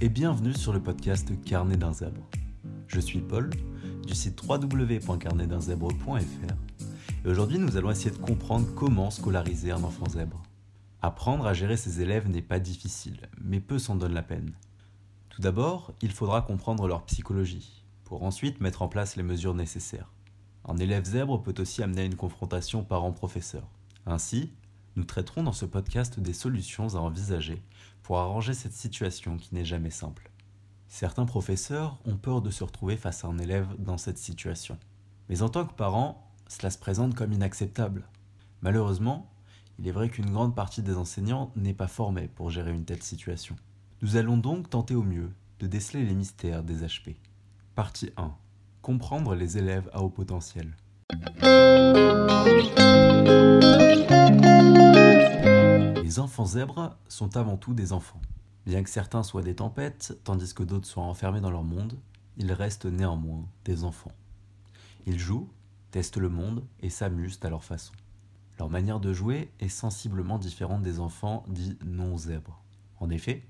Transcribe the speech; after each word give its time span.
et 0.00 0.08
bienvenue 0.08 0.54
sur 0.54 0.72
le 0.72 0.80
podcast 0.80 1.30
Carnet 1.44 1.76
d'un 1.76 1.92
zèbre. 1.92 2.22
Je 2.88 3.00
suis 3.00 3.20
Paul 3.20 3.50
du 4.06 4.14
site 4.14 4.40
www.carnetdunzèbre.fr 4.42 6.54
et 7.24 7.28
aujourd'hui 7.28 7.58
nous 7.58 7.76
allons 7.76 7.90
essayer 7.90 8.10
de 8.10 8.16
comprendre 8.16 8.66
comment 8.74 9.10
scolariser 9.10 9.70
un 9.70 9.84
enfant 9.84 10.08
zèbre. 10.08 10.42
Apprendre 11.02 11.46
à 11.46 11.52
gérer 11.54 11.76
ses 11.76 12.00
élèves 12.00 12.28
n'est 12.28 12.42
pas 12.42 12.58
difficile, 12.58 13.20
mais 13.40 13.60
peu 13.60 13.78
s'en 13.78 13.94
donne 13.94 14.14
la 14.14 14.22
peine. 14.22 14.52
Tout 15.30 15.42
d'abord, 15.42 15.92
il 16.02 16.10
faudra 16.10 16.42
comprendre 16.42 16.88
leur 16.88 17.04
psychologie, 17.04 17.84
pour 18.04 18.24
ensuite 18.24 18.60
mettre 18.60 18.82
en 18.82 18.88
place 18.88 19.14
les 19.16 19.22
mesures 19.22 19.54
nécessaires. 19.54 20.10
Un 20.64 20.76
élève 20.78 21.04
zèbre 21.04 21.40
peut 21.42 21.54
aussi 21.58 21.82
amener 21.82 22.02
à 22.02 22.06
une 22.06 22.16
confrontation 22.16 22.84
parent-professeur. 22.84 23.68
Ainsi, 24.06 24.50
nous 24.96 25.04
traiterons 25.04 25.42
dans 25.42 25.52
ce 25.52 25.66
podcast 25.66 26.20
des 26.20 26.32
solutions 26.32 26.94
à 26.94 26.98
envisager 26.98 27.62
pour 28.02 28.18
arranger 28.18 28.54
cette 28.54 28.72
situation 28.72 29.36
qui 29.36 29.54
n'est 29.54 29.64
jamais 29.64 29.90
simple. 29.90 30.30
Certains 30.88 31.26
professeurs 31.26 31.98
ont 32.04 32.16
peur 32.16 32.42
de 32.42 32.50
se 32.50 32.62
retrouver 32.62 32.96
face 32.96 33.24
à 33.24 33.28
un 33.28 33.38
élève 33.38 33.66
dans 33.78 33.98
cette 33.98 34.18
situation. 34.18 34.78
Mais 35.28 35.42
en 35.42 35.48
tant 35.48 35.64
que 35.64 35.72
parent, 35.74 36.30
cela 36.48 36.70
se 36.70 36.78
présente 36.78 37.14
comme 37.14 37.32
inacceptable. 37.32 38.06
Malheureusement, 38.62 39.30
il 39.78 39.88
est 39.88 39.92
vrai 39.92 40.08
qu'une 40.08 40.30
grande 40.30 40.54
partie 40.54 40.82
des 40.82 40.96
enseignants 40.96 41.50
n'est 41.56 41.74
pas 41.74 41.88
formée 41.88 42.28
pour 42.28 42.50
gérer 42.50 42.72
une 42.72 42.84
telle 42.84 43.02
situation. 43.02 43.56
Nous 44.02 44.16
allons 44.16 44.36
donc 44.36 44.70
tenter 44.70 44.94
au 44.94 45.02
mieux 45.02 45.30
de 45.58 45.66
déceler 45.66 46.04
les 46.04 46.14
mystères 46.14 46.62
des 46.62 46.84
HP. 46.84 47.16
Partie 47.74 48.10
1. 48.16 48.32
Comprendre 48.82 49.34
les 49.34 49.58
élèves 49.58 49.90
à 49.92 50.02
haut 50.02 50.10
potentiel. 50.10 50.76
Les 56.14 56.20
enfants 56.20 56.46
zèbres 56.46 56.96
sont 57.08 57.36
avant 57.36 57.56
tout 57.56 57.74
des 57.74 57.92
enfants. 57.92 58.20
Bien 58.66 58.84
que 58.84 58.88
certains 58.88 59.24
soient 59.24 59.42
des 59.42 59.56
tempêtes, 59.56 60.16
tandis 60.22 60.54
que 60.54 60.62
d'autres 60.62 60.86
soient 60.86 61.02
enfermés 61.02 61.40
dans 61.40 61.50
leur 61.50 61.64
monde, 61.64 61.98
ils 62.36 62.52
restent 62.52 62.86
néanmoins 62.86 63.44
des 63.64 63.82
enfants. 63.82 64.12
Ils 65.06 65.18
jouent, 65.18 65.50
testent 65.90 66.18
le 66.18 66.28
monde 66.28 66.62
et 66.78 66.88
s'amusent 66.88 67.40
à 67.42 67.50
leur 67.50 67.64
façon. 67.64 67.94
Leur 68.60 68.70
manière 68.70 69.00
de 69.00 69.12
jouer 69.12 69.50
est 69.58 69.68
sensiblement 69.68 70.38
différente 70.38 70.82
des 70.82 71.00
enfants 71.00 71.42
dits 71.48 71.76
non 71.84 72.16
zèbres. 72.16 72.62
En 73.00 73.10
effet, 73.10 73.44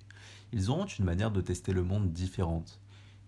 ils 0.51 0.71
auront 0.71 0.87
une 0.87 1.05
manière 1.05 1.33
de 1.33 1.43
tester 1.43 1.75
le 1.75 1.85
monde 1.85 2.15
différente. 2.15 2.81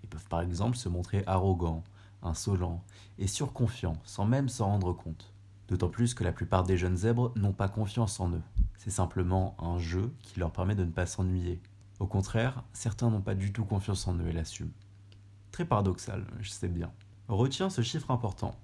Ils 0.03 0.08
peuvent 0.08 0.28
par 0.30 0.41
exemple 0.41 0.78
se 0.78 0.88
montrer 0.88 1.25
arrogants, 1.27 1.84
insolents 2.22 2.82
et 3.19 3.27
surconfiants 3.27 3.98
sans 4.03 4.25
même 4.25 4.48
s'en 4.48 4.69
rendre 4.69 4.94
compte. 4.94 5.30
D'autant 5.69 5.91
plus 5.91 6.14
que 6.14 6.25
la 6.25 6.32
plupart 6.32 6.64
des 6.64 6.78
jeunes 6.78 6.97
zèbres 6.97 7.34
n'ont 7.36 7.53
pas 7.53 7.69
confiance 7.69 8.19
en 8.19 8.30
eux. 8.30 8.42
C'est 8.77 8.91
simplement 8.91 9.56
un 9.58 9.78
jeu 9.78 10.12
qui 10.22 10.38
leur 10.38 10.52
permet 10.52 10.74
de 10.74 10.84
ne 10.84 10.91
pas 10.91 11.06
s'ennuyer. 11.06 11.60
Au 11.98 12.06
contraire, 12.06 12.62
certains 12.72 13.10
n'ont 13.10 13.22
pas 13.22 13.34
du 13.34 13.52
tout 13.52 13.64
confiance 13.64 14.06
en 14.06 14.14
eux 14.19 14.28
et 14.28 14.32
l'assument. 14.32 14.72
Très 15.50 15.64
paradoxal, 15.64 16.27
je 16.41 16.50
sais 16.50 16.69
bien. 16.69 16.92
Retiens 17.28 17.70
ce 17.70 17.82
chiffre 17.82 18.10
important. 18.10 18.54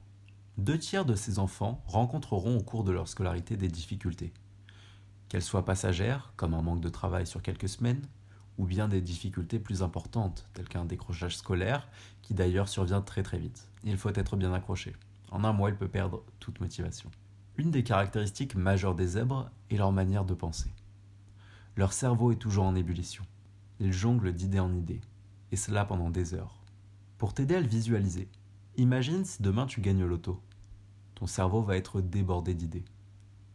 Deux 0.58 0.78
tiers 0.78 1.06
de 1.06 1.14
ces 1.14 1.38
enfants 1.38 1.82
rencontreront 1.86 2.58
au 2.58 2.62
cours 2.62 2.84
de 2.84 2.92
leur 2.92 3.08
scolarité 3.08 3.56
des 3.56 3.68
difficultés. 3.68 4.32
Qu'elles 5.28 5.42
soient 5.42 5.64
passagères, 5.64 6.34
comme 6.36 6.52
un 6.52 6.60
manque 6.60 6.82
de 6.82 6.90
travail 6.90 7.26
sur 7.26 7.40
quelques 7.40 7.70
semaines, 7.70 8.02
ou 8.58 8.66
bien 8.66 8.86
des 8.86 9.00
difficultés 9.00 9.58
plus 9.58 9.82
importantes, 9.82 10.46
telles 10.52 10.68
qu'un 10.68 10.84
décrochage 10.84 11.38
scolaire, 11.38 11.88
qui 12.20 12.34
d'ailleurs 12.34 12.68
survient 12.68 13.00
très 13.00 13.22
très 13.22 13.38
vite. 13.38 13.66
Il 13.82 13.96
faut 13.96 14.10
être 14.10 14.36
bien 14.36 14.52
accroché. 14.52 14.94
En 15.30 15.44
un 15.44 15.54
mois, 15.54 15.70
il 15.70 15.76
peut 15.76 15.88
perdre 15.88 16.22
toute 16.38 16.60
motivation. 16.60 17.10
Une 17.58 17.70
des 17.70 17.84
caractéristiques 17.84 18.54
majeures 18.54 18.94
des 18.94 19.08
zèbres 19.08 19.50
est 19.70 19.76
leur 19.76 19.92
manière 19.92 20.24
de 20.24 20.32
penser. 20.32 20.72
Leur 21.76 21.92
cerveau 21.92 22.32
est 22.32 22.36
toujours 22.36 22.64
en 22.64 22.74
ébullition. 22.74 23.24
Ils 23.78 23.92
jonglent 23.92 24.32
d'idée 24.32 24.58
en 24.58 24.74
idée, 24.74 25.02
et 25.50 25.56
cela 25.56 25.84
pendant 25.84 26.08
des 26.08 26.32
heures. 26.32 26.62
Pour 27.18 27.34
t'aider 27.34 27.56
à 27.56 27.60
le 27.60 27.66
visualiser, 27.66 28.28
imagine 28.76 29.24
si 29.24 29.42
demain 29.42 29.66
tu 29.66 29.82
gagnes 29.82 30.04
l'auto. 30.04 30.40
Ton 31.14 31.26
cerveau 31.26 31.62
va 31.62 31.76
être 31.76 32.00
débordé 32.00 32.54
d'idées. 32.54 32.84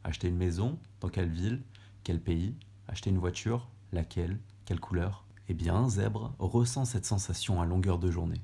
Acheter 0.03 0.27
une 0.27 0.37
maison 0.37 0.79
Dans 0.99 1.09
quelle 1.09 1.31
ville 1.31 1.63
Quel 2.03 2.21
pays 2.21 2.55
Acheter 2.87 3.09
une 3.09 3.17
voiture 3.17 3.67
Laquelle 3.91 4.39
Quelle 4.65 4.79
couleur 4.79 5.25
Eh 5.49 5.53
bien, 5.53 5.75
un 5.75 5.89
zèbre 5.89 6.35
ressent 6.37 6.85
cette 6.85 7.05
sensation 7.05 7.61
à 7.61 7.65
longueur 7.65 7.97
de 7.97 8.11
journée. 8.11 8.41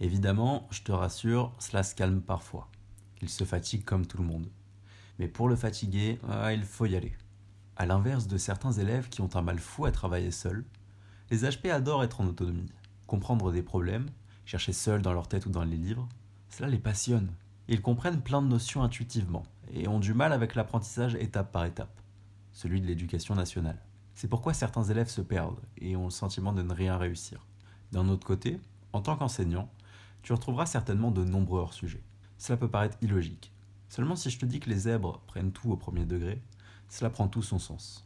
Évidemment, 0.00 0.66
je 0.70 0.82
te 0.82 0.92
rassure, 0.92 1.54
cela 1.58 1.82
se 1.82 1.94
calme 1.94 2.20
parfois. 2.20 2.68
Il 3.22 3.28
se 3.28 3.44
fatigue 3.44 3.84
comme 3.84 4.06
tout 4.06 4.18
le 4.18 4.24
monde. 4.24 4.48
Mais 5.18 5.28
pour 5.28 5.48
le 5.48 5.56
fatiguer, 5.56 6.18
ah, 6.28 6.52
il 6.52 6.62
faut 6.62 6.86
y 6.86 6.96
aller. 6.96 7.16
A 7.76 7.86
l'inverse 7.86 8.26
de 8.26 8.38
certains 8.38 8.72
élèves 8.72 9.08
qui 9.08 9.20
ont 9.20 9.34
un 9.34 9.42
mal 9.42 9.58
fou 9.58 9.84
à 9.84 9.92
travailler 9.92 10.30
seuls, 10.30 10.64
les 11.30 11.42
HP 11.42 11.70
adorent 11.70 12.04
être 12.04 12.20
en 12.20 12.26
autonomie, 12.26 12.72
comprendre 13.06 13.52
des 13.52 13.62
problèmes, 13.62 14.08
chercher 14.44 14.72
seuls 14.72 15.02
dans 15.02 15.12
leur 15.12 15.28
tête 15.28 15.46
ou 15.46 15.50
dans 15.50 15.64
les 15.64 15.76
livres. 15.76 16.08
Cela 16.48 16.68
les 16.68 16.78
passionne. 16.78 17.30
Ils 17.68 17.82
comprennent 17.82 18.22
plein 18.22 18.40
de 18.40 18.48
notions 18.48 18.82
intuitivement 18.82 19.44
et 19.70 19.88
ont 19.88 20.00
du 20.00 20.14
mal 20.14 20.32
avec 20.32 20.54
l'apprentissage 20.54 21.14
étape 21.16 21.52
par 21.52 21.66
étape, 21.66 22.00
celui 22.52 22.80
de 22.80 22.86
l'éducation 22.86 23.34
nationale. 23.34 23.78
C'est 24.14 24.28
pourquoi 24.28 24.54
certains 24.54 24.84
élèves 24.84 25.10
se 25.10 25.20
perdent 25.20 25.60
et 25.76 25.94
ont 25.96 26.06
le 26.06 26.10
sentiment 26.10 26.52
de 26.52 26.62
ne 26.62 26.72
rien 26.72 26.96
réussir. 26.96 27.46
D'un 27.92 28.08
autre 28.08 28.26
côté, 28.26 28.58
en 28.92 29.02
tant 29.02 29.16
qu'enseignant, 29.16 29.70
tu 30.22 30.32
retrouveras 30.32 30.66
certainement 30.66 31.10
de 31.10 31.24
nombreux 31.24 31.60
hors-sujets. 31.60 32.02
Cela 32.38 32.56
peut 32.56 32.68
paraître 32.68 32.96
illogique. 33.02 33.52
Seulement 33.88 34.16
si 34.16 34.30
je 34.30 34.38
te 34.38 34.46
dis 34.46 34.60
que 34.60 34.70
les 34.70 34.80
zèbres 34.80 35.20
prennent 35.26 35.52
tout 35.52 35.70
au 35.70 35.76
premier 35.76 36.04
degré, 36.04 36.42
cela 36.88 37.10
prend 37.10 37.28
tout 37.28 37.42
son 37.42 37.58
sens. 37.58 38.02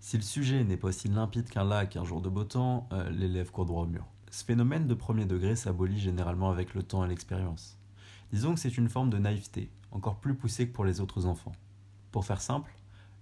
Si 0.00 0.16
le 0.16 0.22
sujet 0.22 0.64
n'est 0.64 0.76
pas 0.76 0.88
aussi 0.88 1.08
limpide 1.08 1.50
qu'un 1.50 1.64
lac 1.64 1.96
un 1.96 2.04
jour 2.04 2.20
de 2.20 2.28
beau 2.28 2.44
temps, 2.44 2.88
euh, 2.92 3.10
l'élève 3.10 3.50
court 3.50 3.66
droit 3.66 3.82
au 3.82 3.86
mur. 3.86 4.06
Ce 4.30 4.44
phénomène 4.44 4.86
de 4.86 4.94
premier 4.94 5.24
degré 5.24 5.56
s'abolit 5.56 5.98
généralement 5.98 6.50
avec 6.50 6.74
le 6.74 6.82
temps 6.82 7.04
et 7.04 7.08
l'expérience. 7.08 7.78
Disons 8.32 8.54
que 8.54 8.60
c'est 8.60 8.76
une 8.76 8.88
forme 8.90 9.10
de 9.10 9.18
naïveté, 9.18 9.70
encore 9.90 10.20
plus 10.20 10.34
poussée 10.34 10.68
que 10.68 10.74
pour 10.74 10.84
les 10.84 11.00
autres 11.00 11.26
enfants. 11.26 11.52
Pour 12.12 12.24
faire 12.24 12.42
simple, 12.42 12.72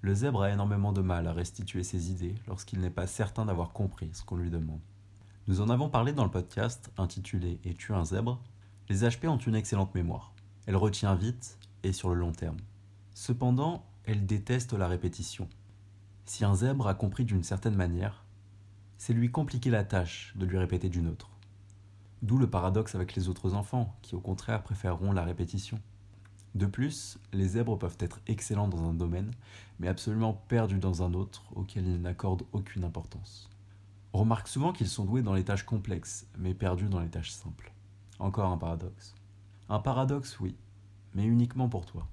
le 0.03 0.15
zèbre 0.15 0.43
a 0.43 0.51
énormément 0.51 0.93
de 0.93 1.01
mal 1.01 1.27
à 1.27 1.33
restituer 1.33 1.83
ses 1.83 2.11
idées 2.11 2.35
lorsqu'il 2.47 2.81
n'est 2.81 2.91
pas 2.91 3.07
certain 3.07 3.47
d'avoir 3.47 3.73
compris 3.73 4.11
ce 4.13 4.23
qu'on 4.23 4.37
lui 4.37 4.51
demande. 4.51 4.81
Nous 5.49 5.61
en 5.61 5.71
avons 5.71 5.89
parlé 5.89 6.13
dans 6.13 6.25
le 6.25 6.31
podcast 6.31 6.91
intitulé 6.99 7.61
Es-tu 7.65 7.95
un 7.95 8.05
zèbre? 8.05 8.41
Les 8.89 9.03
HP 9.03 9.29
ont 9.29 9.39
une 9.39 9.55
excellente 9.55 9.95
mémoire. 9.95 10.33
Elle 10.67 10.77
retient 10.77 11.15
vite 11.15 11.59
sur 11.93 12.09
le 12.11 12.17
long 12.17 12.33
terme. 12.33 12.59
Cependant, 13.15 13.87
elle 14.05 14.27
déteste 14.27 14.73
la 14.73 14.89
répétition. 14.89 15.49
Si 16.25 16.45
un 16.45 16.55
zèbre 16.55 16.89
a 16.89 16.95
compris 16.95 17.25
d'une 17.25 17.43
certaine 17.43 17.75
manière, 17.75 18.25
c'est 18.99 19.13
lui 19.13 19.31
compliquer 19.31 19.71
la 19.71 19.85
tâche 19.85 20.35
de 20.37 20.47
lui 20.47 20.59
répéter 20.59 20.89
d'une 20.89 21.09
autre. 21.09 21.31
D'où 22.23 22.39
le 22.39 22.49
paradoxe 22.49 22.95
avec 22.95 23.15
les 23.15 23.29
autres 23.29 23.55
enfants, 23.55 23.97
qui 24.03 24.15
au 24.15 24.21
contraire 24.21 24.63
préféreront 24.63 25.13
la 25.13 25.25
répétition. 25.25 25.79
De 26.55 26.67
plus, 26.67 27.19
les 27.33 27.49
zèbres 27.49 27.77
peuvent 27.77 27.99
être 28.01 28.21
excellents 28.27 28.69
dans 28.69 28.89
un 28.89 28.95
domaine, 28.95 29.33
mais 29.79 29.89
absolument 29.89 30.33
perdus 30.33 30.79
dans 30.79 31.03
un 31.03 31.13
autre 31.13 31.45
auquel 31.55 31.87
ils 31.87 32.01
n'accordent 32.01 32.47
aucune 32.53 32.85
importance. 32.85 33.51
On 34.15 34.21
remarque 34.21 34.49
souvent 34.49 34.73
qu'ils 34.73 34.89
sont 34.89 35.05
doués 35.05 35.21
dans 35.21 35.35
les 35.35 35.45
tâches 35.45 35.65
complexes, 35.65 36.27
mais 36.39 36.55
perdus 36.55 36.89
dans 36.89 37.01
les 37.01 37.11
tâches 37.11 37.33
simples. 37.33 37.73
Encore 38.19 38.51
un 38.51 38.57
paradoxe. 38.57 39.15
Un 39.69 39.79
paradoxe, 39.79 40.41
oui, 40.41 40.57
mais 41.17 41.25
uniquement 41.25 41.69
pour 41.69 41.85
toi. 41.85 42.07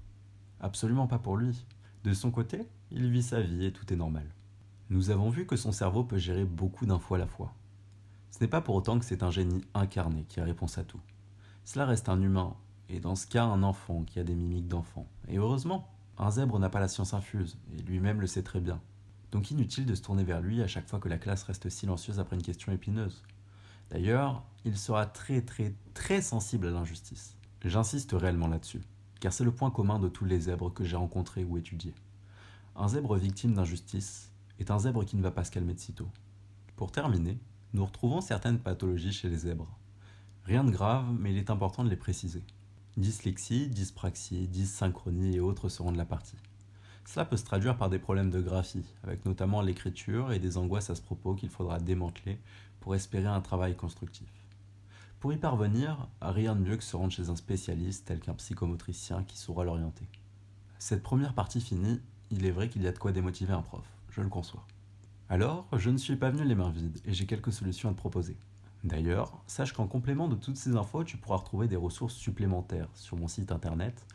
Absolument 0.58 1.06
pas 1.06 1.20
pour 1.20 1.36
lui. 1.36 1.64
De 2.02 2.12
son 2.12 2.32
côté, 2.32 2.66
il 2.90 3.08
vit 3.08 3.22
sa 3.22 3.40
vie 3.40 3.66
et 3.66 3.72
tout 3.72 3.92
est 3.92 3.96
normal. 3.96 4.26
Nous 4.90 5.10
avons 5.10 5.30
vu 5.30 5.46
que 5.46 5.54
son 5.54 5.70
cerveau 5.70 6.02
peut 6.02 6.18
gérer 6.18 6.44
beaucoup 6.44 6.86
d'infos 6.86 7.14
à 7.14 7.18
la 7.18 7.28
fois. 7.28 7.54
Ce 8.32 8.40
n'est 8.40 8.48
pas 8.48 8.60
pour 8.60 8.74
autant 8.74 8.98
que 8.98 9.04
c'est 9.04 9.22
un 9.22 9.30
génie 9.30 9.64
incarné 9.74 10.24
qui 10.28 10.40
a 10.40 10.44
réponse 10.44 10.76
à 10.78 10.82
tout. 10.82 11.00
Cela 11.64 11.86
reste 11.86 12.08
un 12.08 12.20
humain, 12.20 12.56
et 12.88 12.98
dans 12.98 13.14
ce 13.14 13.28
cas 13.28 13.44
un 13.44 13.62
enfant 13.62 14.02
qui 14.02 14.18
a 14.18 14.24
des 14.24 14.34
mimiques 14.34 14.66
d'enfant. 14.66 15.06
Et 15.28 15.38
heureusement, 15.38 15.88
un 16.18 16.32
zèbre 16.32 16.58
n'a 16.58 16.68
pas 16.68 16.80
la 16.80 16.88
science 16.88 17.14
infuse, 17.14 17.56
et 17.72 17.80
lui-même 17.82 18.20
le 18.20 18.26
sait 18.26 18.42
très 18.42 18.60
bien 18.60 18.80
donc 19.34 19.50
inutile 19.50 19.84
de 19.84 19.96
se 19.96 20.02
tourner 20.02 20.22
vers 20.22 20.40
lui 20.40 20.62
à 20.62 20.68
chaque 20.68 20.88
fois 20.88 21.00
que 21.00 21.08
la 21.08 21.18
classe 21.18 21.42
reste 21.42 21.68
silencieuse 21.68 22.20
après 22.20 22.36
une 22.36 22.42
question 22.42 22.70
épineuse. 22.70 23.24
D'ailleurs, 23.90 24.44
il 24.64 24.78
sera 24.78 25.06
très 25.06 25.42
très 25.42 25.74
très 25.92 26.22
sensible 26.22 26.68
à 26.68 26.70
l'injustice. 26.70 27.36
J'insiste 27.64 28.12
réellement 28.12 28.46
là-dessus, 28.46 28.82
car 29.24 29.32
c'est 29.32 29.42
le 29.42 29.52
point 29.52 29.70
commun 29.70 29.98
de 29.98 30.10
tous 30.10 30.26
les 30.26 30.38
zèbres 30.38 30.70
que 30.70 30.84
j'ai 30.84 30.96
rencontrés 30.96 31.44
ou 31.44 31.56
étudiés. 31.56 31.94
Un 32.76 32.88
zèbre 32.88 33.16
victime 33.16 33.54
d'injustice 33.54 34.30
est 34.58 34.70
un 34.70 34.78
zèbre 34.78 35.02
qui 35.06 35.16
ne 35.16 35.22
va 35.22 35.30
pas 35.30 35.44
se 35.44 35.50
calmer 35.50 35.72
de 35.72 35.78
sitôt. 35.78 36.10
Pour 36.76 36.92
terminer, 36.92 37.38
nous 37.72 37.86
retrouvons 37.86 38.20
certaines 38.20 38.58
pathologies 38.58 39.14
chez 39.14 39.30
les 39.30 39.38
zèbres. 39.38 39.78
Rien 40.44 40.62
de 40.62 40.70
grave, 40.70 41.06
mais 41.18 41.32
il 41.32 41.38
est 41.38 41.48
important 41.48 41.84
de 41.84 41.88
les 41.88 41.96
préciser. 41.96 42.42
Dyslexie, 42.98 43.70
dyspraxie, 43.70 44.46
dysynchronie 44.46 45.36
et 45.36 45.40
autres 45.40 45.70
seront 45.70 45.90
de 45.90 45.96
la 45.96 46.04
partie. 46.04 46.36
Cela 47.06 47.24
peut 47.24 47.38
se 47.38 47.46
traduire 47.46 47.78
par 47.78 47.88
des 47.88 47.98
problèmes 47.98 48.28
de 48.28 48.42
graphie, 48.42 48.84
avec 49.04 49.24
notamment 49.24 49.62
l'écriture 49.62 50.32
et 50.32 50.38
des 50.38 50.58
angoisses 50.58 50.90
à 50.90 50.96
ce 50.96 51.00
propos 51.00 51.34
qu'il 51.34 51.48
faudra 51.48 51.80
démanteler 51.80 52.38
pour 52.78 52.94
espérer 52.94 53.28
un 53.28 53.40
travail 53.40 53.74
constructif. 53.74 54.43
Pour 55.24 55.32
y 55.32 55.38
parvenir, 55.38 56.06
rien 56.20 56.54
de 56.54 56.60
mieux 56.60 56.76
que 56.76 56.84
se 56.84 56.96
rendre 56.96 57.10
chez 57.10 57.30
un 57.30 57.36
spécialiste 57.36 58.06
tel 58.06 58.20
qu'un 58.20 58.34
psychomotricien 58.34 59.24
qui 59.24 59.38
saura 59.38 59.64
l'orienter. 59.64 60.06
Cette 60.78 61.02
première 61.02 61.32
partie 61.32 61.62
finie, 61.62 61.98
il 62.30 62.44
est 62.44 62.50
vrai 62.50 62.68
qu'il 62.68 62.82
y 62.82 62.86
a 62.86 62.92
de 62.92 62.98
quoi 62.98 63.10
démotiver 63.10 63.54
un 63.54 63.62
prof, 63.62 63.86
je 64.10 64.20
le 64.20 64.28
conçois. 64.28 64.66
Alors, 65.30 65.66
je 65.72 65.88
ne 65.88 65.96
suis 65.96 66.16
pas 66.16 66.28
venu 66.28 66.44
les 66.44 66.54
mains 66.54 66.68
vides 66.68 67.00
et 67.06 67.14
j'ai 67.14 67.24
quelques 67.24 67.54
solutions 67.54 67.88
à 67.88 67.92
te 67.92 67.96
proposer. 67.96 68.36
D'ailleurs, 68.84 69.32
sache 69.46 69.72
qu'en 69.72 69.86
complément 69.86 70.28
de 70.28 70.36
toutes 70.36 70.58
ces 70.58 70.76
infos, 70.76 71.04
tu 71.04 71.16
pourras 71.16 71.38
retrouver 71.38 71.68
des 71.68 71.76
ressources 71.76 72.16
supplémentaires 72.16 72.90
sur 72.92 73.16
mon 73.16 73.26
site 73.26 73.50
internet 73.50 74.06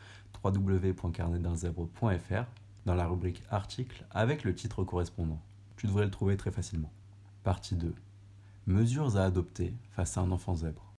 www.carnetdunzèbre.fr 0.44 2.44
dans 2.86 2.94
la 2.94 3.08
rubrique 3.08 3.42
articles 3.50 4.06
avec 4.12 4.44
le 4.44 4.54
titre 4.54 4.84
correspondant. 4.84 5.42
Tu 5.76 5.88
devrais 5.88 6.04
le 6.04 6.12
trouver 6.12 6.36
très 6.36 6.52
facilement. 6.52 6.92
Partie 7.42 7.74
2. 7.74 7.92
Mesures 8.68 9.16
à 9.16 9.24
adopter 9.24 9.74
face 9.90 10.16
à 10.16 10.20
un 10.20 10.30
enfant 10.30 10.54
zèbre. 10.54 10.89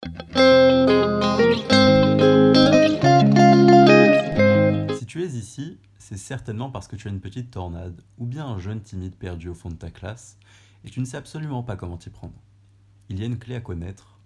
Si 4.97 5.05
tu 5.05 5.23
es 5.23 5.27
ici, 5.27 5.77
c'est 5.99 6.17
certainement 6.17 6.71
parce 6.71 6.87
que 6.87 6.95
tu 6.95 7.07
as 7.07 7.11
une 7.11 7.19
petite 7.19 7.51
tornade 7.51 8.01
ou 8.17 8.25
bien 8.25 8.47
un 8.47 8.57
jeune 8.57 8.81
timide 8.81 9.15
perdu 9.15 9.49
au 9.49 9.53
fond 9.53 9.69
de 9.69 9.75
ta 9.75 9.91
classe 9.91 10.37
et 10.83 10.89
tu 10.89 10.99
ne 10.99 11.05
sais 11.05 11.17
absolument 11.17 11.61
pas 11.61 11.75
comment 11.75 11.97
t'y 11.97 12.09
prendre. 12.09 12.33
Il 13.09 13.19
y 13.19 13.23
a 13.23 13.27
une 13.27 13.37
clé 13.37 13.55
à 13.55 13.61
connaître. 13.61 14.17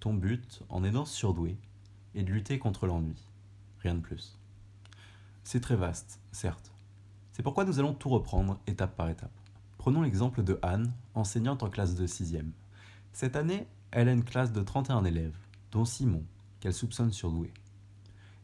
Ton 0.00 0.12
but, 0.12 0.62
en 0.68 0.84
aidant 0.84 1.06
surdoué, 1.06 1.56
est 2.14 2.24
de 2.24 2.32
lutter 2.32 2.58
contre 2.58 2.86
l'ennui. 2.86 3.16
Rien 3.78 3.94
de 3.94 4.00
plus. 4.00 4.36
C'est 5.44 5.60
très 5.60 5.76
vaste, 5.76 6.20
certes. 6.32 6.72
C'est 7.32 7.42
pourquoi 7.42 7.64
nous 7.64 7.78
allons 7.78 7.94
tout 7.94 8.10
reprendre 8.10 8.60
étape 8.66 8.96
par 8.96 9.08
étape. 9.08 9.32
Prenons 9.78 10.02
l'exemple 10.02 10.42
de 10.44 10.58
Anne, 10.60 10.92
enseignante 11.14 11.62
en 11.62 11.70
classe 11.70 11.94
de 11.94 12.06
6e. 12.06 12.50
Cette 13.12 13.36
année, 13.36 13.66
elle 13.90 14.08
a 14.08 14.12
une 14.12 14.24
classe 14.24 14.52
de 14.52 14.62
31 14.62 15.04
élèves, 15.04 15.36
dont 15.70 15.84
Simon, 15.84 16.24
qu'elle 16.60 16.72
soupçonne 16.72 17.12
surdoué. 17.12 17.52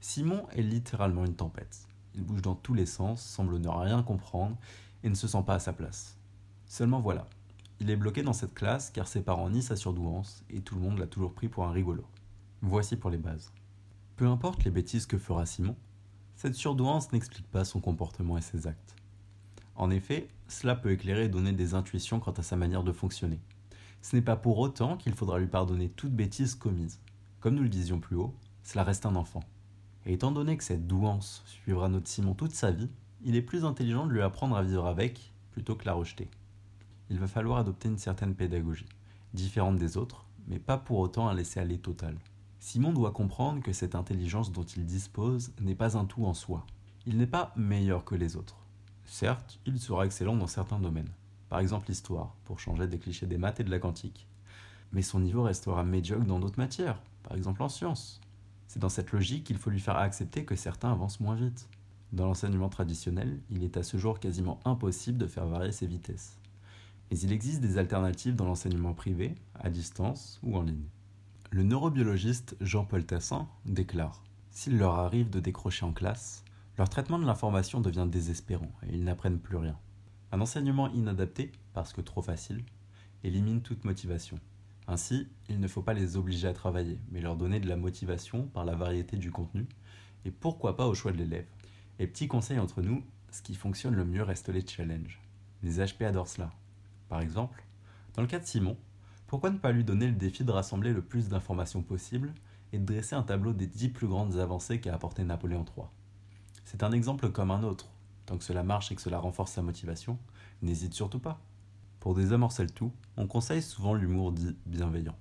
Simon 0.01 0.47
est 0.51 0.63
littéralement 0.63 1.25
une 1.25 1.35
tempête. 1.35 1.89
Il 2.15 2.23
bouge 2.23 2.43
dans 2.43 2.55
tous 2.55 2.75
les 2.75 2.87
sens, 2.87 3.23
semble 3.23 3.59
ne 3.59 3.69
rien 3.69 4.03
comprendre 4.03 4.57
et 5.03 5.09
ne 5.09 5.15
se 5.15 5.27
sent 5.27 5.43
pas 5.47 5.55
à 5.55 5.59
sa 5.59 5.73
place. 5.73 6.19
Seulement 6.67 7.01
voilà, 7.01 7.27
il 7.81 7.91
est 7.91 7.97
bloqué 7.97 8.23
dans 8.23 8.35
cette 8.35 8.55
classe 8.55 8.91
car 8.91 9.09
ses 9.09 9.23
parents 9.23 9.49
nient 9.49 9.63
sa 9.63 9.77
surdouance 9.77 10.45
et 10.51 10.61
tout 10.61 10.75
le 10.75 10.83
monde 10.83 10.99
l'a 10.99 11.07
toujours 11.07 11.33
pris 11.33 11.49
pour 11.49 11.65
un 11.65 11.73
rigolo. 11.73 12.05
Voici 12.61 12.97
pour 12.97 13.11
les 13.11 13.19
bases. 13.19 13.51
Peu 14.17 14.27
importe 14.27 14.65
les 14.65 14.71
bêtises 14.71 15.07
que 15.07 15.17
fera 15.17 15.47
Simon, 15.47 15.77
cette 16.37 16.55
surdouance 16.55 17.11
n'explique 17.13 17.51
pas 17.51 17.65
son 17.65 17.81
comportement 17.81 18.37
et 18.37 18.43
ses 18.43 18.67
actes. 18.67 18.97
En 19.77 19.91
effet, 19.91 20.29
cela 20.47 20.77
peut 20.77 20.91
éclairer 20.91 21.25
et 21.25 21.29
donner 21.29 21.53
des 21.53 21.75
intuitions 21.75 22.21
quant 22.21 22.33
à 22.33 22.43
sa 22.43 22.57
manière 22.57 22.83
de 22.83 22.93
fonctionner. 22.93 23.41
Ce 24.03 24.17
n'est 24.17 24.23
pas 24.23 24.37
pour 24.37 24.59
autant 24.59 24.97
qu'il 24.97 25.15
faudra 25.15 25.39
lui 25.39 25.47
pardonner 25.47 25.89
toute 25.89 26.13
bêtise 26.13 26.55
commise. 26.55 27.01
Comme 27.41 27.55
nous 27.55 27.63
le 27.63 27.69
disions 27.69 28.01
plus 28.01 28.17
haut, 28.17 28.35
cela 28.63 28.85
reste 28.85 29.07
un 29.07 29.17
enfant. 29.17 29.43
Et 30.07 30.15
étant 30.15 30.33
donné 30.33 30.57
que 30.57 30.65
cette 30.65 30.87
douance 30.87 31.43
suivra 31.47 31.89
notre 31.89 32.09
Simon 32.09 32.35
toute 32.35 32.53
sa 32.53 32.71
vie, 32.71 32.89
il 33.23 33.37
est 33.37 33.43
plus 33.43 33.65
intelligent 33.65 34.07
de 34.07 34.13
lui 34.13 34.23
apprendre 34.23 34.57
à 34.57 34.63
vivre 34.63 34.87
avec 34.87 35.33
plutôt 35.51 35.75
que 35.75 35.87
la 35.87 35.93
rejeter 35.93 36.29
il 37.11 37.19
va 37.19 37.27
falloir 37.27 37.59
adopter 37.59 37.89
une 37.89 37.99
certaine 37.99 38.35
pédagogie, 38.35 38.87
différente 39.35 39.79
des 39.79 39.97
autres, 39.97 40.25
mais 40.47 40.59
pas 40.59 40.79
pour 40.79 40.99
autant 40.99 41.29
un 41.29 41.35
laisser-aller 41.35 41.79
total. 41.79 42.17
Simon 42.61 42.93
doit 42.93 43.13
comprendre 43.13 43.63
que 43.63 43.73
cette 43.73 43.95
intelligence 43.95 44.53
dont 44.53 44.65
il 44.65 44.85
dispose 44.85 45.53
n'est 45.61 45.75
pas 45.75 45.97
un 45.97 46.05
tout 46.05 46.25
en 46.25 46.35
soi. 46.35 46.67
Il 47.07 47.17
n'est 47.17 47.27
pas 47.27 47.53
meilleur 47.57 48.05
que 48.05 48.15
les 48.15 48.37
autres. 48.37 48.57
Certes, 49.05 49.59
il 49.65 49.79
sera 49.79 50.05
excellent 50.05 50.37
dans 50.37 50.47
certains 50.47 50.81
domaines, 50.81 51.11
par 51.49 51.61
exemple 51.61 51.89
l'histoire, 51.89 52.35
pour 52.45 52.61
changer 52.61 52.87
des 52.87 52.99
clichés 52.99 53.27
des 53.27 53.39
maths 53.39 53.61
et 53.61 53.65
de 53.65 53.71
la 53.71 53.79
quantique. 53.79 54.27
Mais 54.93 55.03
son 55.03 55.21
niveau 55.21 55.43
restera 55.43 55.85
médiocre 55.85 56.25
dans 56.25 56.39
d'autres 56.39 56.59
matières, 56.59 57.03
par 57.23 57.37
exemple 57.37 57.63
en 57.63 57.69
sciences. 57.69 58.21
C'est 58.67 58.81
dans 58.81 58.89
cette 58.89 59.13
logique 59.13 59.45
qu'il 59.45 59.59
faut 59.59 59.71
lui 59.71 59.81
faire 59.81 59.97
accepter 59.97 60.45
que 60.45 60.57
certains 60.57 60.93
avancent 60.93 61.21
moins 61.21 61.37
vite. 61.37 61.69
Dans 62.13 62.27
l'enseignement 62.27 62.69
traditionnel, 62.69 63.41
il 63.51 63.65
est 63.65 63.77
à 63.77 63.83
ce 63.83 63.97
jour 63.97 64.21
quasiment 64.21 64.61
impossible 64.65 65.19
de 65.19 65.27
faire 65.27 65.47
varier 65.47 65.73
ses 65.73 65.87
vitesses 65.87 66.39
mais 67.11 67.19
il 67.21 67.33
existe 67.33 67.61
des 67.61 67.79
alternatives 67.79 68.37
dans 68.37 68.45
l'enseignement 68.45 68.95
privé, 68.95 69.35
à 69.55 69.71
distance 69.71 70.39
ou 70.43 70.57
en 70.57 70.63
ligne. 70.63 70.89
Le 71.51 71.63
neurobiologiste 71.63 72.57
Jean-Paul 72.61 73.05
Tassin 73.05 73.49
déclare 73.65 74.23
S'il 74.51 74.79
leur 74.79 74.95
arrive 74.95 75.31
de 75.31 75.41
décrocher 75.41 75.87
en 75.87 75.93
classe, 75.93 76.45
leur 76.77 76.89
traitement 76.89 77.19
de 77.19 77.27
l'information 77.27 77.81
devient 77.81 78.07
désespérant 78.09 78.71
et 78.87 78.95
ils 78.95 79.05
n'apprennent 79.05 79.39
plus 79.41 79.57
rien. 79.57 79.79
Un 80.31 80.41
enseignement 80.41 80.89
inadapté, 80.93 81.53
parce 81.73 81.93
que 81.93 82.01
trop 82.01 82.23
facile, 82.23 82.65
élimine 83.25 83.63
toute 83.63 83.85
motivation. 83.85 84.39
Ainsi, 84.87 85.29
il 85.49 85.61
ne 85.61 85.69
faut 85.69 85.83
pas 85.83 85.95
les 85.95 86.17
obliger 86.17 86.49
à 86.49 86.53
travailler, 86.53 86.99
mais 87.11 87.21
leur 87.21 87.37
donner 87.37 87.61
de 87.61 87.69
la 87.69 87.77
motivation 87.77 88.47
par 88.47 88.65
la 88.65 88.75
variété 88.75 89.17
du 89.17 89.31
contenu, 89.31 89.67
et 90.25 90.31
pourquoi 90.31 90.77
pas 90.77 90.87
au 90.87 90.95
choix 90.95 91.13
de 91.13 91.19
l'élève. 91.19 91.47
Et 91.99 92.07
petit 92.07 92.29
conseil 92.29 92.59
entre 92.59 92.83
nous, 92.83 93.03
ce 93.31 93.43
qui 93.43 93.55
fonctionne 93.55 93.95
le 93.95 94.05
mieux 94.05 94.23
reste 94.23 94.49
les 94.49 94.67
challenges. 94.67 95.21
Les 95.63 95.79
HP 95.79 96.05
adorent 96.05 96.29
cela. 96.29 96.51
Par 97.09 97.21
exemple, 97.21 97.65
dans 98.15 98.23
le 98.23 98.29
cas 98.29 98.39
de 98.39 98.47
Simon, 98.47 98.77
pourquoi 99.27 99.51
ne 99.51 99.59
pas 99.59 99.73
lui 99.73 99.85
donner 99.85 100.07
le 100.07 100.15
défi 100.15 100.45
de 100.45 100.51
rassembler 100.51 100.93
le 100.93 101.03
plus 101.03 101.29
d'informations 101.29 101.83
possible 101.83 102.33
et 102.73 102.79
de 102.79 102.85
dresser 102.85 103.15
un 103.15 103.23
tableau 103.23 103.53
des 103.53 103.67
dix 103.67 103.89
plus 103.89 104.07
grandes 104.07 104.39
avancées 104.39 104.81
qu'a 104.81 104.95
apporté 104.95 105.25
Napoléon 105.25 105.65
III 105.77 105.87
C'est 106.65 106.83
un 106.83 106.93
exemple 106.93 107.31
comme 107.31 107.51
un 107.51 107.63
autre. 107.63 107.91
Tant 108.29 108.37
que 108.37 108.45
cela 108.45 108.63
marche 108.63 108.93
et 108.93 108.95
que 108.95 109.01
cela 109.01 109.19
renforce 109.19 109.53
sa 109.53 109.63
motivation, 109.63 110.19
n'hésite 110.61 110.93
surtout 110.93 111.19
pas. 111.19 111.41
Pour 111.99 112.15
désamorcer 112.15 112.63
le 112.63 112.69
tout, 112.69 112.93
on 113.17 113.27
conseille 113.27 113.63
souvent 113.63 113.95
l'humour 113.95 114.33
dit 114.33 114.55
bienveillant. 114.67 115.17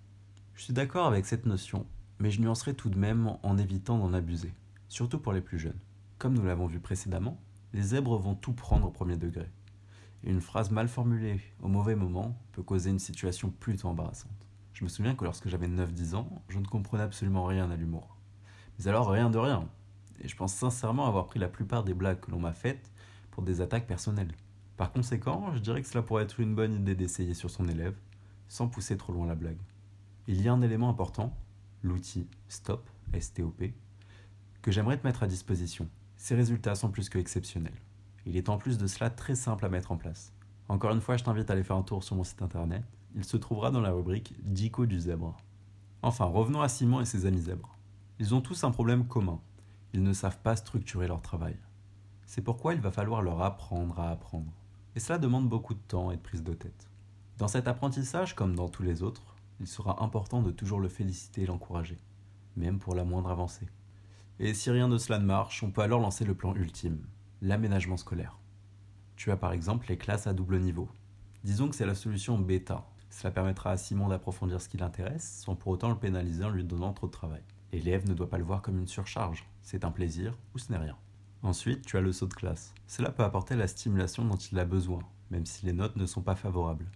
Je 0.55 0.63
suis 0.63 0.73
d'accord 0.73 1.07
avec 1.07 1.25
cette 1.25 1.45
notion, 1.45 1.85
mais 2.19 2.31
je 2.31 2.41
nuancerai 2.41 2.73
tout 2.73 2.89
de 2.89 2.99
même 2.99 3.37
en 3.43 3.57
évitant 3.57 3.97
d'en 3.97 4.13
abuser, 4.13 4.53
surtout 4.89 5.19
pour 5.19 5.31
les 5.31 5.39
plus 5.39 5.57
jeunes. 5.57 5.79
Comme 6.17 6.33
nous 6.33 6.43
l'avons 6.43 6.67
vu 6.67 6.81
précédemment, 6.81 7.39
les 7.71 7.81
zèbres 7.81 8.17
vont 8.17 8.35
tout 8.35 8.51
prendre 8.51 8.87
au 8.87 8.91
premier 8.91 9.15
degré 9.15 9.49
une 10.23 10.41
phrase 10.41 10.71
mal 10.71 10.89
formulée 10.89 11.39
au 11.61 11.69
mauvais 11.69 11.95
moment 11.95 12.37
peut 12.51 12.61
causer 12.61 12.89
une 12.89 12.99
situation 12.99 13.49
plutôt 13.49 13.87
embarrassante. 13.87 14.31
Je 14.73 14.83
me 14.83 14.89
souviens 14.89 15.15
que 15.15 15.23
lorsque 15.23 15.47
j'avais 15.47 15.69
9-10 15.69 16.15
ans, 16.15 16.43
je 16.49 16.59
ne 16.59 16.65
comprenais 16.65 17.03
absolument 17.03 17.45
rien 17.45 17.71
à 17.71 17.77
l'humour. 17.77 18.17
Mais 18.77 18.89
alors 18.89 19.09
rien 19.09 19.29
de 19.29 19.37
rien. 19.37 19.69
Et 20.19 20.27
je 20.27 20.35
pense 20.35 20.53
sincèrement 20.53 21.07
avoir 21.07 21.27
pris 21.27 21.39
la 21.39 21.47
plupart 21.47 21.83
des 21.83 21.93
blagues 21.93 22.19
que 22.19 22.31
l'on 22.31 22.39
m'a 22.39 22.53
faites 22.53 22.91
pour 23.37 23.43
des 23.43 23.61
attaques 23.61 23.85
personnelles. 23.85 24.33
Par 24.77 24.91
conséquent, 24.91 25.53
je 25.53 25.59
dirais 25.59 25.83
que 25.83 25.87
cela 25.87 26.01
pourrait 26.01 26.23
être 26.23 26.39
une 26.39 26.55
bonne 26.55 26.73
idée 26.73 26.95
d'essayer 26.95 27.35
sur 27.35 27.51
son 27.51 27.67
élève, 27.67 27.95
sans 28.47 28.67
pousser 28.67 28.97
trop 28.97 29.13
loin 29.13 29.27
la 29.27 29.35
blague. 29.35 29.61
Il 30.25 30.41
y 30.41 30.47
a 30.47 30.53
un 30.53 30.63
élément 30.63 30.89
important, 30.89 31.37
l'outil 31.83 32.27
STOP, 32.49 32.89
S-T-O-P, 33.13 33.75
que 34.63 34.71
j'aimerais 34.71 34.97
te 34.97 35.05
mettre 35.05 35.21
à 35.21 35.27
disposition. 35.27 35.87
Ces 36.15 36.33
résultats 36.33 36.73
sont 36.73 36.89
plus 36.89 37.09
que 37.09 37.19
exceptionnels. 37.19 37.79
Il 38.25 38.37
est 38.37 38.49
en 38.49 38.57
plus 38.57 38.79
de 38.79 38.87
cela 38.87 39.11
très 39.11 39.35
simple 39.35 39.65
à 39.65 39.69
mettre 39.69 39.91
en 39.91 39.97
place. 39.97 40.33
Encore 40.67 40.93
une 40.93 41.01
fois, 41.01 41.15
je 41.15 41.23
t'invite 41.23 41.51
à 41.51 41.53
aller 41.53 41.63
faire 41.63 41.75
un 41.75 41.83
tour 41.83 42.03
sur 42.03 42.15
mon 42.15 42.23
site 42.23 42.41
internet. 42.41 42.83
Il 43.13 43.23
se 43.23 43.37
trouvera 43.37 43.69
dans 43.69 43.81
la 43.81 43.91
rubrique 43.91 44.33
Dico 44.41 44.87
du 44.87 44.99
zèbre. 44.99 45.37
Enfin, 46.01 46.25
revenons 46.25 46.61
à 46.61 46.69
Simon 46.69 47.01
et 47.01 47.05
ses 47.05 47.27
amis 47.27 47.41
zèbres. 47.41 47.77
Ils 48.17 48.33
ont 48.33 48.41
tous 48.41 48.63
un 48.63 48.71
problème 48.71 49.05
commun. 49.05 49.39
Ils 49.93 50.01
ne 50.01 50.13
savent 50.13 50.39
pas 50.39 50.55
structurer 50.55 51.07
leur 51.07 51.21
travail. 51.21 51.55
C'est 52.27 52.41
pourquoi 52.41 52.73
il 52.73 52.81
va 52.81 52.91
falloir 52.91 53.21
leur 53.21 53.41
apprendre 53.41 53.97
à 53.99 54.11
apprendre. 54.11 54.51
Et 54.95 54.99
cela 54.99 55.17
demande 55.17 55.47
beaucoup 55.47 55.73
de 55.73 55.79
temps 55.79 56.11
et 56.11 56.17
de 56.17 56.21
prise 56.21 56.43
de 56.43 56.53
tête. 56.53 56.89
Dans 57.37 57.47
cet 57.47 57.69
apprentissage, 57.69 58.35
comme 58.35 58.53
dans 58.53 58.67
tous 58.67 58.83
les 58.83 59.01
autres, 59.01 59.37
il 59.61 59.67
sera 59.67 60.03
important 60.03 60.41
de 60.41 60.51
toujours 60.51 60.81
le 60.81 60.89
féliciter 60.89 61.43
et 61.43 61.45
l'encourager, 61.45 61.97
même 62.57 62.79
pour 62.79 62.95
la 62.95 63.05
moindre 63.05 63.29
avancée. 63.29 63.67
Et 64.39 64.53
si 64.53 64.69
rien 64.69 64.89
de 64.89 64.97
cela 64.97 65.19
ne 65.19 65.25
marche, 65.25 65.63
on 65.63 65.71
peut 65.71 65.81
alors 65.81 66.01
lancer 66.01 66.25
le 66.25 66.35
plan 66.35 66.53
ultime, 66.53 66.99
l'aménagement 67.41 67.97
scolaire. 67.97 68.37
Tu 69.15 69.31
as 69.31 69.37
par 69.37 69.53
exemple 69.53 69.87
les 69.87 69.97
classes 69.97 70.27
à 70.27 70.33
double 70.33 70.59
niveau. 70.59 70.89
Disons 71.45 71.69
que 71.69 71.75
c'est 71.75 71.85
la 71.85 71.95
solution 71.95 72.37
bêta. 72.37 72.85
Cela 73.09 73.31
permettra 73.31 73.71
à 73.71 73.77
Simon 73.77 74.09
d'approfondir 74.09 74.61
ce 74.61 74.67
qui 74.67 74.77
l'intéresse 74.77 75.41
sans 75.45 75.55
pour 75.55 75.71
autant 75.71 75.89
le 75.89 75.97
pénaliser 75.97 76.43
en 76.43 76.49
lui 76.49 76.65
donnant 76.65 76.91
trop 76.91 77.07
de 77.07 77.13
travail. 77.13 77.41
L'élève 77.71 78.07
ne 78.07 78.13
doit 78.13 78.29
pas 78.29 78.37
le 78.37 78.43
voir 78.43 78.61
comme 78.61 78.77
une 78.77 78.87
surcharge, 78.87 79.45
c'est 79.63 79.85
un 79.85 79.91
plaisir 79.91 80.37
ou 80.53 80.59
ce 80.59 80.71
n'est 80.71 80.77
rien. 80.77 80.97
Ensuite, 81.47 81.85
tu 81.85 81.95
as 81.95 82.01
le 82.01 82.11
saut 82.11 82.27
de 82.27 82.33
classe. 82.33 82.73
Cela 82.87 83.09
peut 83.09 83.23
apporter 83.23 83.55
la 83.55 83.67
stimulation 83.67 84.25
dont 84.25 84.35
il 84.35 84.59
a 84.59 84.65
besoin, 84.65 84.99
même 85.31 85.45
si 85.45 85.65
les 85.65 85.71
notes 85.71 85.95
ne 85.95 86.05
sont 86.05 86.21
pas 86.21 86.35
favorables. 86.35 86.91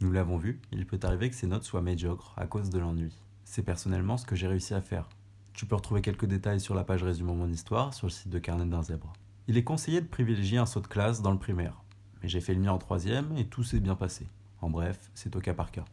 Nous 0.00 0.12
l'avons 0.12 0.36
vu, 0.36 0.60
il 0.70 0.86
peut 0.86 1.00
arriver 1.02 1.28
que 1.28 1.34
ces 1.34 1.48
notes 1.48 1.64
soient 1.64 1.82
médiocres 1.82 2.32
à 2.36 2.46
cause 2.46 2.70
de 2.70 2.78
l'ennui. 2.78 3.12
C'est 3.44 3.64
personnellement 3.64 4.16
ce 4.16 4.24
que 4.24 4.36
j'ai 4.36 4.46
réussi 4.46 4.74
à 4.74 4.80
faire. 4.80 5.08
Tu 5.54 5.66
peux 5.66 5.74
retrouver 5.74 6.02
quelques 6.02 6.26
détails 6.26 6.60
sur 6.60 6.76
la 6.76 6.84
page 6.84 7.02
résumant 7.02 7.34
mon 7.34 7.50
histoire 7.50 7.94
sur 7.94 8.06
le 8.06 8.12
site 8.12 8.28
de 8.28 8.38
Carnet 8.38 8.66
d'un 8.66 8.84
zèbre. 8.84 9.12
Il 9.48 9.56
est 9.56 9.64
conseillé 9.64 10.00
de 10.00 10.06
privilégier 10.06 10.58
un 10.58 10.66
saut 10.66 10.78
de 10.78 10.86
classe 10.86 11.20
dans 11.20 11.32
le 11.32 11.38
primaire. 11.40 11.82
Mais 12.22 12.28
j'ai 12.28 12.40
fait 12.40 12.54
le 12.54 12.60
mien 12.60 12.70
en 12.70 12.78
troisième 12.78 13.36
et 13.36 13.48
tout 13.48 13.64
s'est 13.64 13.80
bien 13.80 13.96
passé. 13.96 14.28
En 14.60 14.70
bref, 14.70 15.10
c'est 15.14 15.34
au 15.34 15.40
cas 15.40 15.54
par 15.54 15.72
cas. 15.72 15.84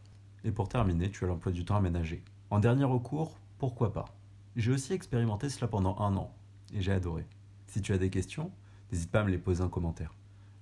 Et 0.43 0.51
pour 0.51 0.70
terminer, 0.70 1.10
tu 1.10 1.24
as 1.24 1.27
l'emploi 1.29 1.51
du 1.51 1.65
temps 1.65 1.77
aménagé. 1.77 2.24
En 2.51 2.60
dernier 2.60 2.86
recours, 2.86 3.39
pourquoi 3.58 3.91
pas? 3.91 4.05
J'ai 4.55 4.72
aussi 4.72 4.93
expérimenté 4.93 5.50
cela 5.50 5.67
pendant 5.67 5.98
un 5.98 6.15
an 6.15 6.32
et 6.75 6.82
j'ai 6.84 6.91
adoré. 6.91 7.25
Si 7.74 7.82
tu 7.82 7.92
as 7.92 7.98
des 7.98 8.12
questions, 8.12 8.51
n'hésite 8.92 9.10
pas 9.10 9.22
à 9.22 9.24
me 9.24 9.32
les 9.32 9.39
poser 9.39 9.63
en 9.63 9.68
commentaire. 9.68 10.13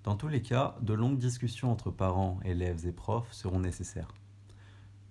Dans 0.06 0.16
tous 0.16 0.30
les 0.30 0.42
cas, 0.42 0.78
de 0.82 0.94
longues 0.94 1.18
discussions 1.18 1.70
entre 1.70 1.92
parents, 1.92 2.40
élèves 2.46 2.88
et 2.88 2.94
profs 2.94 3.34
seront 3.34 3.60
nécessaires. 3.60 4.14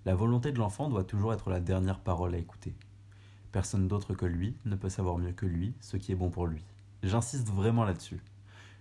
La 0.05 0.15
volonté 0.15 0.51
de 0.51 0.57
l'enfant 0.57 0.89
doit 0.89 1.03
toujours 1.03 1.31
être 1.31 1.51
la 1.51 1.59
dernière 1.59 1.99
parole 1.99 2.33
à 2.33 2.39
écouter. 2.39 2.73
Personne 3.51 3.87
d'autre 3.87 4.15
que 4.15 4.25
lui 4.25 4.57
ne 4.65 4.75
peut 4.75 4.89
savoir 4.89 5.19
mieux 5.19 5.31
que 5.31 5.45
lui 5.45 5.75
ce 5.79 5.95
qui 5.95 6.11
est 6.11 6.15
bon 6.15 6.31
pour 6.31 6.47
lui. 6.47 6.65
J'insiste 7.03 7.49
vraiment 7.49 7.83
là-dessus. 7.83 8.23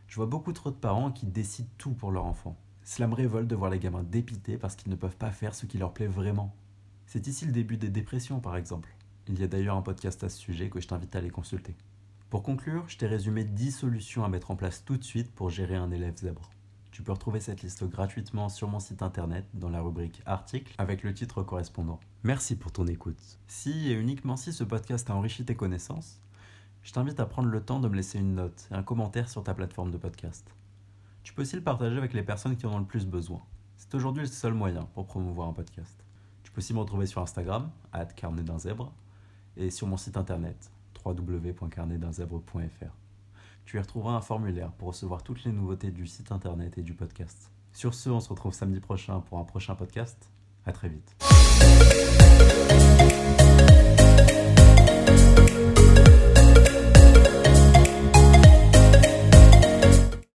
Je 0.08 0.16
vois 0.16 0.24
beaucoup 0.24 0.54
trop 0.54 0.70
de 0.70 0.76
parents 0.76 1.12
qui 1.12 1.26
décident 1.26 1.68
tout 1.76 1.92
pour 1.92 2.12
leur 2.12 2.24
enfant. 2.24 2.56
Cela 2.84 3.06
me 3.06 3.14
révolte 3.14 3.48
de 3.48 3.54
voir 3.54 3.70
les 3.70 3.80
gamins 3.80 4.02
dépités 4.02 4.56
parce 4.56 4.76
qu'ils 4.76 4.90
ne 4.90 4.96
peuvent 4.96 5.18
pas 5.18 5.30
faire 5.30 5.54
ce 5.54 5.66
qui 5.66 5.76
leur 5.76 5.92
plaît 5.92 6.06
vraiment. 6.06 6.56
C'est 7.04 7.26
ici 7.26 7.44
le 7.44 7.52
début 7.52 7.76
des 7.76 7.90
dépressions, 7.90 8.40
par 8.40 8.56
exemple. 8.56 8.88
Il 9.28 9.38
y 9.38 9.42
a 9.42 9.46
d'ailleurs 9.46 9.76
un 9.76 9.82
podcast 9.82 10.24
à 10.24 10.30
ce 10.30 10.38
sujet 10.38 10.70
que 10.70 10.80
je 10.80 10.88
t'invite 10.88 11.14
à 11.14 11.18
aller 11.18 11.28
consulter. 11.28 11.76
Pour 12.30 12.44
conclure, 12.44 12.84
je 12.86 12.96
t'ai 12.96 13.08
résumé 13.08 13.42
10 13.42 13.72
solutions 13.72 14.24
à 14.24 14.28
mettre 14.28 14.52
en 14.52 14.56
place 14.56 14.84
tout 14.84 14.96
de 14.96 15.02
suite 15.02 15.32
pour 15.32 15.50
gérer 15.50 15.74
un 15.74 15.90
élève 15.90 16.16
zèbre. 16.16 16.48
Tu 16.92 17.02
peux 17.02 17.10
retrouver 17.10 17.40
cette 17.40 17.62
liste 17.62 17.82
gratuitement 17.82 18.48
sur 18.48 18.68
mon 18.68 18.78
site 18.78 19.02
internet 19.02 19.44
dans 19.52 19.68
la 19.68 19.80
rubrique 19.80 20.22
articles 20.26 20.72
avec 20.78 21.02
le 21.02 21.12
titre 21.12 21.42
correspondant. 21.42 21.98
Merci 22.22 22.54
pour 22.54 22.70
ton 22.70 22.86
écoute. 22.86 23.40
Si 23.48 23.90
et 23.90 23.94
uniquement 23.94 24.36
si 24.36 24.52
ce 24.52 24.62
podcast 24.62 25.10
a 25.10 25.16
enrichi 25.16 25.44
tes 25.44 25.56
connaissances, 25.56 26.20
je 26.84 26.92
t'invite 26.92 27.18
à 27.18 27.26
prendre 27.26 27.48
le 27.48 27.64
temps 27.64 27.80
de 27.80 27.88
me 27.88 27.96
laisser 27.96 28.20
une 28.20 28.36
note 28.36 28.68
et 28.70 28.74
un 28.74 28.84
commentaire 28.84 29.28
sur 29.28 29.42
ta 29.42 29.52
plateforme 29.52 29.90
de 29.90 29.98
podcast. 29.98 30.54
Tu 31.24 31.34
peux 31.34 31.42
aussi 31.42 31.56
le 31.56 31.64
partager 31.64 31.96
avec 31.96 32.12
les 32.12 32.22
personnes 32.22 32.56
qui 32.56 32.64
en 32.64 32.74
ont 32.74 32.78
le 32.78 32.84
plus 32.84 33.06
besoin. 33.06 33.42
C'est 33.76 33.92
aujourd'hui 33.96 34.22
le 34.22 34.28
seul 34.28 34.54
moyen 34.54 34.84
pour 34.94 35.06
promouvoir 35.06 35.48
un 35.48 35.52
podcast. 35.52 36.04
Tu 36.44 36.52
peux 36.52 36.60
aussi 36.60 36.74
me 36.74 36.78
retrouver 36.78 37.06
sur 37.06 37.22
Instagram, 37.22 37.72
carnet 38.14 38.44
d'un 38.44 38.60
zèbre, 38.60 38.92
et 39.56 39.70
sur 39.70 39.88
mon 39.88 39.96
site 39.96 40.16
internet, 40.16 40.70
www.carnetdunzèbre.fr. 41.04 42.96
Tu 43.64 43.76
y 43.76 43.80
retrouveras 43.80 44.14
un 44.14 44.20
formulaire 44.20 44.72
pour 44.72 44.88
recevoir 44.88 45.22
toutes 45.22 45.44
les 45.44 45.52
nouveautés 45.52 45.90
du 45.90 46.06
site 46.06 46.32
internet 46.32 46.78
et 46.78 46.82
du 46.82 46.94
podcast. 46.94 47.50
Sur 47.72 47.94
ce, 47.94 48.10
on 48.10 48.20
se 48.20 48.28
retrouve 48.28 48.52
samedi 48.52 48.80
prochain 48.80 49.20
pour 49.20 49.38
un 49.38 49.44
prochain 49.44 49.74
podcast. 49.74 50.30
À 50.66 50.72
très 50.72 50.88
vite. 50.88 51.16